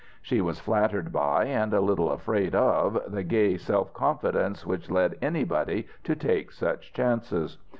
[0.19, 5.15] She was flattered by, and a little afraid of, the gay self confidence which led
[5.21, 7.59] anybody to take such chances.